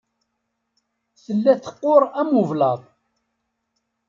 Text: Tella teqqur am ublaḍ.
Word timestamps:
Tella 1.23 1.53
teqqur 1.63 2.03
am 2.19 2.31
ublaḍ. 2.41 2.81